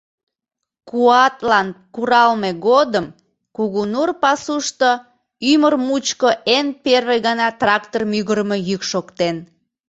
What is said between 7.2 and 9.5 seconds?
гана трактор мӱгырымӧ йӱк шоктен.